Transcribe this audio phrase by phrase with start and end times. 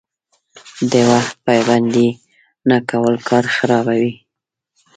[0.91, 2.09] د وخت پابندي
[2.69, 4.13] نه کول کار خرابوي.